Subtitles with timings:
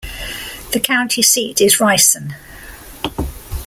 [0.73, 2.33] The county seat is Rison.